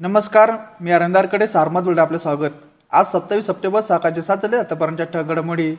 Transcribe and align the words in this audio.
नमस्कार 0.00 0.50
मी 0.80 0.90
अरंदारकडे 0.90 1.46
सारमत 1.46 1.82
बोलले 1.82 2.00
आपलं 2.00 2.18
स्वागत. 2.18 2.50
आज 2.92 3.06
सत्तावीस 3.06 3.46
सप्टेंबर 3.46 3.80
सकाळचे 3.80 4.22
सात 4.22 4.42
झाले 4.42 4.56
आतापर्यंतच्या 4.56 5.06
ठगडमोडी. 5.06 5.74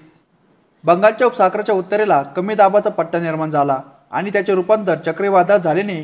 बंगालच्या 0.83 1.27
उपसागराच्या 1.27 1.75
उत्तरेला 1.75 2.21
कमी 2.35 2.55
दाबाचा 2.55 2.89
पट्टा 2.89 3.19
निर्माण 3.19 3.49
झाला 3.49 3.79
आणि 4.11 4.31
त्याचे 4.33 4.55
रूपांतर 4.55 4.95
चक्रीवादळ 5.05 5.57
झाल्याने 5.57 6.01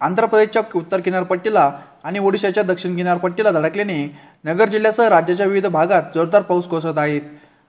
आंध्र 0.00 0.26
प्रदेशच्या 0.26 0.62
उत्तर 0.74 1.00
किनारपट्टीला 1.00 1.70
आणि 2.04 2.18
ओडिशाच्या 2.18 2.62
दक्षिण 2.62 2.96
किनारपट्टीला 2.96 3.50
धडकल्याने 3.50 4.02
नगर 4.44 4.68
जिल्ह्यासह 4.68 5.08
राज्याच्या 5.08 5.46
विविध 5.46 5.66
भागात 5.66 6.02
जोरदार 6.14 6.42
पाऊस 6.42 6.68
कोसळत 6.68 6.98
आहेत. 6.98 7.22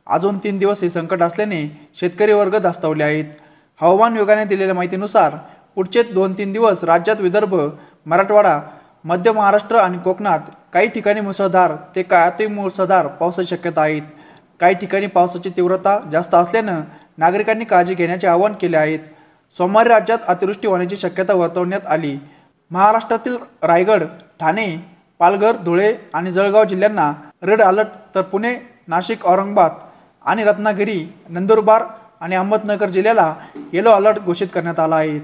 अजून 0.07 0.37
तीन 0.37 0.57
दिवस 0.57 0.83
हे 0.83 0.89
संकट 0.89 1.23
असल्याने 1.23 1.63
शेतकरी 1.99 2.33
वर्ग 2.33 2.57
धास्तावले 2.57 3.03
आहेत. 3.03 3.25
हवामान 3.79 4.13
विभागाने 4.13 4.45
दिलेल्या 4.45 4.75
माहितीनुसार 4.75 5.35
पुढचे 5.75 6.03
दोन 6.03 6.33
तीन 6.37 6.51
दिवस 6.53 6.83
राज्यात 6.83 7.21
विदर्भ 7.21 7.55
मराठवाडा 8.05 8.59
मध्य 9.05 9.31
महाराष्ट्र 9.31 9.75
आणि 9.75 9.97
कोकणात 10.03 10.39
काही 10.73 10.87
ठिकाणी 10.87 11.21
मुसळधार 11.21 11.75
ते 11.95 12.03
का 12.03 12.29
ते 12.39 12.47
मुसळधार 12.47 13.07
पावसाची 13.07 13.55
शक्यता 13.55 13.81
आहेत. 13.81 14.01
काही 14.59 14.75
ठिकाणी 14.75 15.07
पावसाची 15.07 15.49
तीव्रता 15.57 15.97
जास्त 16.11 16.35
असल्यानं 16.35 16.81
नागरिकांनी 17.17 17.65
काळजी 17.65 17.93
घेण्याचे 17.95 18.27
आवाहन 18.27 18.53
केले 18.61 18.77
आहेत. 18.77 18.99
सोमवारी 19.55 19.89
राज्यात 19.89 20.25
अतिवृष्टी 20.27 20.67
होण्याची 20.67 20.95
शक्यता 20.97 21.33
वर्तवण्यात 21.33 21.87
आली. 21.87 22.17
महाराष्ट्रातील 22.71 23.37
रायगड 23.63 24.03
ठाणे 24.39 24.67
पालघर 25.19 25.55
धुळे 25.65 25.93
आणि 26.13 26.31
जळगाव 26.31 26.63
जिल्ह्यांना 26.63 27.11
रेड 27.43 27.61
अलर्ट 27.61 27.87
तर 28.15 28.21
पुणे 28.21 28.55
नाशिक 28.87 29.25
औरंगाबाद 29.25 29.71
आणि 30.25 30.43
रत्नागिरी 30.43 31.05
नंदुरबार 31.29 31.83
आणि 32.21 32.35
अहमदनगर 32.35 32.89
जिल्ह्याला 32.89 33.33
येलो 33.73 33.91
अलर्ट 33.91 34.19
घोषित 34.19 34.47
करण्यात 34.53 34.79
आला 34.79 34.95
आहे. 34.95 35.19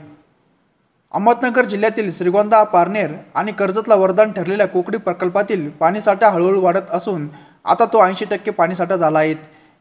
अहमदनगर 1.15 1.65
जिल्ह्यातील 1.65 2.11
श्रीगोंदा 2.11 2.61
पारनेर 2.71 3.11
आणि 3.35 3.51
कर्जतला 3.51 3.95
वरदान 3.95 4.31
ठरलेल्या 4.31 4.67
कोकडी 4.67 4.97
प्रकल्पातील 4.97 5.69
पाणीसाठा 5.79 6.29
हळूहळू 6.29 6.61
वाढत 6.61 6.91
असून 6.93 7.27
आता 7.65 7.85
तो 7.93 8.03
ऐंशी 8.05 8.25
टक्के 8.25 8.51
पाणीसाठा 8.51 8.95
झाला 8.95 9.19
आहे. 9.19 9.35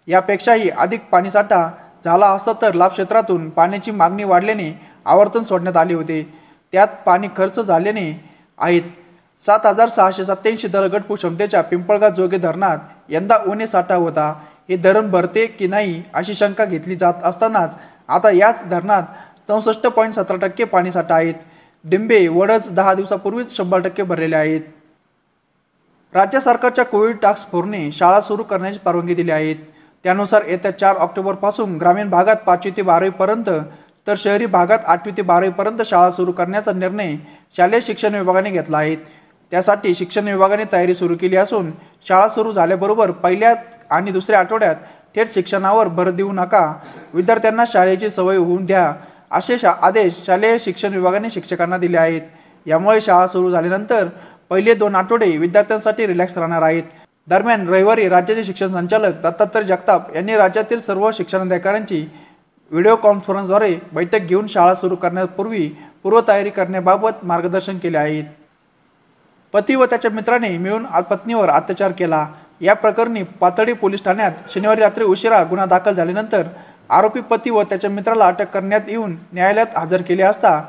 यापेक्षाही 0.08 0.68
अधिक 0.70 1.00
पाणीसाठा 1.12 1.68
झाला 2.04 2.26
असता 2.26 2.52
तर 2.62 2.74
लाभ 2.74 2.90
क्षेत्रातून 2.90 3.48
पाण्याची 3.50 3.90
मागणी 3.90 4.24
वाढल्याने 4.24 4.70
आवर्तन 5.06 5.42
सोडण्यात 5.42 5.76
आले 5.76 5.94
होते. 5.94 6.22
त्यात 6.72 6.88
पाणी 7.06 7.28
खर्च 7.36 7.60
झाल्याने 7.60 8.10
आहेत. 8.58 8.82
सात 9.44 9.66
हजार 9.66 9.88
सहाशे 9.88 10.24
सत्याऐंशी 10.24 10.68
दलगटपू 10.68 11.14
क्षमतेच्या 11.14 11.62
पिंपळगाव 11.62 12.10
जोगे 12.16 12.38
धरणात 12.38 12.78
यंदा 13.08 13.38
उणे 13.46 13.66
साठा 13.66 13.94
होता. 13.96 14.32
हे 14.68 14.76
धरण 14.76 15.10
भरते 15.10 15.46
की 15.46 15.66
नाही 15.66 16.02
अशी 16.14 16.34
शंका 16.34 16.64
घेतली 16.64 16.96
जात 16.96 17.24
असतानाच 17.24 17.76
आता 18.08 18.30
याच 18.30 18.62
धरणात 18.70 19.02
चौसष्ट 19.48 19.86
पॉईंट 19.86 20.14
सतरा 20.14 20.36
टक्के 20.42 20.64
पाणीसाठा 20.64 21.14
आहेत. 21.14 21.34
डिंबे 21.84 22.26
वडच 22.28 22.70
दहा 22.74 22.94
दिवसापूर्वीच 22.94 23.56
शंभर 23.56 23.80
टक्के 23.80 24.02
भरलेले 24.02 24.36
आहेत. 24.36 24.60
राज्य 26.14 26.40
सरकारच्या 26.40 26.84
कोविड 26.84 27.16
टास्क 27.22 27.50
फोर्सने 27.50 27.90
शाळा 27.92 28.20
सुरू 28.20 28.42
करण्याची 28.42 28.78
परवानगी 28.84 29.14
दिली 29.14 29.30
आहेत 29.30 29.56
त्यानुसार 30.04 30.42
येत्या 30.48 30.70
चार 30.78 30.96
ऑक्टोबरपासून 30.96 31.76
ग्रामीण 31.78 32.10
भागात 32.10 32.36
पाचवी 32.46 32.70
ते 32.76 32.82
बारावीपर्यंत 32.82 33.50
तर 34.06 34.14
शहरी 34.18 34.46
भागात 34.46 34.78
आठवी 34.86 35.12
ते 35.16 35.22
बारावीपर्यंत 35.22 35.82
शाळा 35.86 36.10
सुरू 36.10 36.32
करण्याचा 36.32 36.72
निर्णय 36.72 37.14
शालेय 37.56 37.80
शिक्षण 37.80 38.14
विभागाने 38.14 38.50
घेतला 38.50 38.78
आहे. 38.78 38.96
त्यासाठी 39.52 39.94
शिक्षण 39.94 40.28
विभागाने 40.28 40.64
तयारी 40.72 40.94
सुरू 40.94 41.16
केली 41.20 41.36
असून 41.36 41.70
शाळा 42.08 42.28
सुरू 42.28 42.52
झाल्याबरोबर 42.52 43.10
पहिल्या 43.10 43.54
आणि 43.90 44.10
दुसऱ्या 44.10 44.40
आठवड्यात 44.40 44.76
थेट 45.14 45.30
शिक्षणावर 45.30 45.88
भर 45.88 46.10
देऊ 46.10 46.32
नका. 46.32 46.72
विद्यार्थ्यांना 47.14 47.64
शाळेची 47.66 48.08
सवय 48.10 48.36
होऊन 48.36 48.64
द्या. 48.64 48.92
असे 49.30 49.58
शा 49.58 49.72
आदेश 49.82 50.22
शालेय 50.26 50.56
शिक्षण 50.60 50.94
विभागाने 50.94 51.30
शिक्षकांना 51.30 51.78
दिले 51.78 51.98
आहेत. 51.98 52.22
यामुळे 52.66 53.00
शाळा 53.00 53.26
सुरू 53.26 53.50
झाल्यानंतर 53.50 54.08
पहिले 54.50 54.74
दोन 54.74 54.94
आठवडे 54.94 55.36
विद्यार्थ्यांसाठी 55.36 56.06
रिलॅक्स 56.06 56.36
राहणार 56.38 56.62
आहेत. 56.62 56.82
दरम्यान 57.28 57.68
रविवारी 57.68 58.08
राज्याचे 58.08 58.44
शिक्षण 58.44 58.72
संचालक 58.72 59.20
दत्तात्रय 59.22 59.62
जगताप 59.64 60.14
यांनी 60.16 60.36
राज्यातील 60.36 60.80
सर्व 60.80 61.10
शिक्षणाधिकाऱ्यांची 61.14 62.04
व्हिडिओ 62.70 62.96
कॉन्फरन्सद्वारे 62.96 63.74
बैठक 63.92 64.20
घेऊन 64.20 64.46
शाळा 64.46 64.74
सुरू 64.74 64.96
करण्यापूर्वी 64.96 65.68
पूर्वतयारी 66.02 66.50
करण्याबाबत 66.50 67.24
मार्गदर्शन 67.24 67.78
केले 67.78 67.98
आहेत. 67.98 68.24
पती 69.52 69.74
व 69.74 69.84
त्याच्या 69.84 70.10
मित्राने 70.10 70.56
मिळून 70.58 70.86
पत्नीवर 71.10 71.48
अत्याचार 71.48 71.92
केला. 71.92 72.26
या 72.60 72.74
प्रकरणी 72.74 73.22
पातळी 73.40 73.72
पोलीस 73.72 74.02
ठाण्यात 74.04 74.32
शनिवारी 74.54 74.80
रात्री 74.80 75.04
उशिरा 75.04 75.42
गुन्हा 75.44 75.66
दाखल 75.66 75.94
झाल्यानंतर 75.94 76.42
आरोपी 76.90 77.20
पती 77.20 77.50
व 77.50 77.62
त्याच्या 77.62 77.90
मित्राला 77.90 78.26
अटक 78.26 78.50
करण्यात 78.50 78.88
येऊन 78.88 79.16
न्यायालयात 79.32 79.78
हजर 79.78 80.02
केले 80.02 80.22
असता 80.22 80.60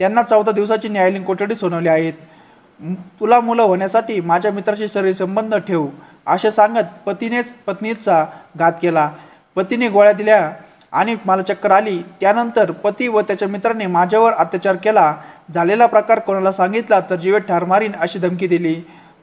त्यांना 0.00 0.22
चौदा 0.22 0.52
दिवसाची 0.52 0.88
न्यायालयीन 0.88 1.24
कोठडी 1.24 1.54
सुनावली 1.54 1.88
आहेत. 1.88 2.12
तुला 3.20 3.40
मुलं 3.40 3.62
होण्यासाठी 3.62 4.20
माझ्या 4.20 4.52
मित्राशी 4.52 4.88
शरीर 4.88 5.12
संबंध 5.14 5.54
ठेवू 5.56 5.88
असे 6.26 6.50
सांगत 6.50 6.84
पतीनेच 7.06 7.52
पत्नीचा 7.66 8.24
घात 8.56 8.72
केला. 8.82 9.08
पतीने 9.56 9.88
गोळ्या 9.88 10.12
दिल्या 10.12 10.50
आणि 10.92 11.14
मला 11.26 11.42
चक्कर 11.42 11.70
आली. 11.70 11.98
त्यानंतर 12.20 12.70
पती 12.72 13.08
व 13.08 13.20
त्याच्या 13.20 13.48
मित्राने 13.48 13.86
माझ्यावर 13.86 14.32
अत्याचार 14.32 14.76
केला. 14.76 15.14
झालेला 15.54 15.86
प्रकार 15.86 16.18
कोणाला 16.18 16.52
सांगितला 16.52 17.00
तर 17.10 17.16
जीवे 17.16 17.38
ठार 17.38 17.64
मारीन 17.64 17.92
अशी 18.00 18.18
धमकी 18.18 18.46
दिली. 18.46 18.74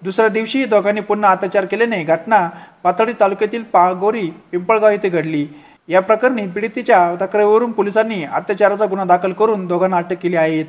दुसऱ्या 0.03 0.29
दिवशी 0.29 0.63
दोघांनी 0.65 1.01
पुन्हा 1.01 1.31
अत्याचार 1.31 1.65
केल्याने 1.65 2.03
घटना 2.03 2.47
पातळी 2.83 3.13
तालुक्यातील 3.19 3.63
पागोरी 3.63 4.29
पिंपळगाव 4.51 4.91
येथे 4.91 5.09
घडली. 5.09 5.45
या 5.89 6.01
प्रकरणी 6.01 6.45
पीडितेच्या 6.47 7.15
तक्रारीवरून 7.21 7.71
पोलिसांनी 7.71 8.23
अत्याचाराचा 8.23 8.85
गुन्हा 8.85 9.05
दाखल 9.05 9.31
करून 9.33 9.65
दोघांना 9.67 9.97
अटक 9.97 10.17
केली 10.21 10.35
आहे. 10.35 10.63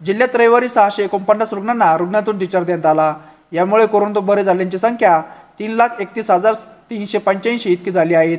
जिल्ह्यात 0.00 0.36
रविवारी 0.36 0.68
सहाशे 0.68 1.04
एकोणपन्नास 1.04 1.52
रुग्णांना 1.52 1.96
रुग्णातून 1.96 2.38
डिस्चार्ज 2.38 2.66
देण्यात 2.66 2.86
आला. 2.86 3.14
यामुळे 3.52 3.86
कोरोना 3.86 4.20
बरे 4.20 4.44
झाल्यांची 4.44 4.78
संख्या 4.78 5.20
तीन 5.58 5.70
लाख 5.76 6.00
एकतीस 6.00 6.30
हजार 6.30 6.54
तीनशे 6.90 7.18
पंच्याऐंशी 7.18 7.72
इतकी 7.72 7.90
झाली 7.90 8.14
आहेत. 8.14 8.38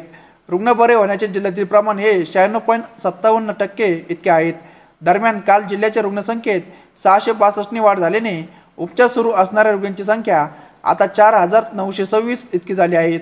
रुग्ण 0.49 0.73
बरे 0.73 0.93
होण्याचे 0.93 1.27
जिल्ह्यातील 1.27 1.65
प्रमाण 1.65 1.99
हे 1.99 2.25
शहाण्णव 2.25 2.59
पॉईंट 2.59 2.83
सत्तावन्न 3.03 3.51
टक्के 3.59 3.87
इतके 4.09 4.29
आहेत. 4.29 4.53
दरम्यान 5.01 5.39
काल 5.39 5.63
जिल्ह्याच्या 5.69 6.03
रुग्णसंख्येत 6.03 6.61
सहाशे 7.03 7.31
बासष्टनी 7.31 7.79
वाढ 7.79 7.99
झाल्याने 7.99 8.41
उपचार 8.77 9.07
सुरू 9.07 9.31
असणाऱ्या 9.31 9.71
रुग्णांची 9.71 10.03
संख्या 10.03 10.47
आता 10.83 11.05
चार 11.07 11.33
हजार 11.33 11.63
नऊशे 11.73 12.05
सव्वीस 12.05 12.43
इतकी 12.53 12.75
झाली 12.75 12.95
आहेत 12.95 13.19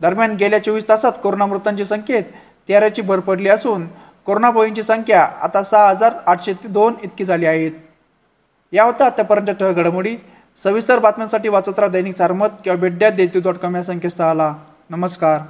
दरम्यान 0.00 0.34
गेल्या 0.36 0.62
चोवीस 0.64 0.88
तासात 0.88 1.12
कोरोना 1.22 1.46
मृतांची 1.46 1.84
संख्येत 1.84 2.24
तेराची 2.68 3.02
भर 3.02 3.20
पडली 3.20 3.48
असून 3.48 3.86
कोरोना 4.26 4.50
बळींची 4.50 4.82
संख्या 4.82 5.20
आता 5.42 5.62
सहा 5.64 5.88
हजार 5.88 6.14
आठशे 6.26 6.52
दोन 6.64 6.94
इतकी 7.02 7.24
झाली 7.24 7.46
आहेत 7.46 7.72
या 8.72 8.84
होत्या 8.84 9.06
आतापर्यंत 9.06 9.56
ठळ 9.60 9.72
घडामोडी. 9.72 10.16
सविस्तर 10.56 10.98
बातम्यांसाठी 10.98 11.48
वाचत 11.48 11.78
राहा 11.78 11.88
दैनिक 11.88 12.16
सारमत 12.16 12.48
किंवा 12.64 12.76
भेट 12.76 12.98
द्या 12.98 13.10
देतू 13.10 13.40
डॉट 13.40 13.56
कॉम 13.56 13.76
या 13.76 13.82
संकेतस्थळाला. 13.82 14.54
नमस्कार. 14.90 15.40